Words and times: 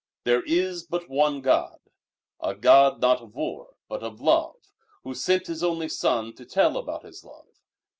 There 0.23 0.41
is 0.47 0.81
but 0.81 1.09
one 1.11 1.41
God, 1.41 1.77
a 2.39 2.55
God 2.55 3.01
not 3.01 3.21
of 3.21 3.35
war, 3.35 3.75
but 3.87 4.01
of 4.01 4.19
Love, 4.19 4.55
Who 5.03 5.13
sent 5.13 5.45
His 5.45 5.63
only 5.63 5.89
Son 5.89 6.33
to 6.37 6.43
tell 6.43 6.75
about 6.75 7.05
His 7.05 7.23
love. 7.23 7.45